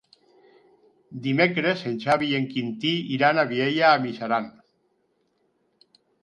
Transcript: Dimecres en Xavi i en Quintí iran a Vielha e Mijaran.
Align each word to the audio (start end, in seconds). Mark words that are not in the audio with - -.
Dimecres 1.25 1.83
en 1.89 1.99
Xavi 2.05 2.29
i 2.31 2.37
en 2.37 2.47
Quintí 2.53 2.95
iran 3.19 3.43
a 3.43 3.45
Vielha 3.53 3.93
e 3.99 4.01
Mijaran. 4.07 4.49